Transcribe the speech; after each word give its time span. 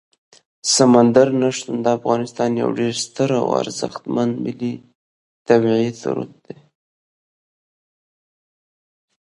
سمندر 0.75 1.27
نه 1.41 1.49
شتون 1.57 1.77
د 1.81 1.87
افغانستان 1.97 2.49
یو 2.61 2.69
ډېر 2.79 2.93
ستر 3.05 3.29
او 3.41 3.47
ارزښتمن 3.61 4.29
ملي 4.43 4.73
طبعي 5.47 5.89
ثروت 6.01 6.31
دی. 6.45 6.57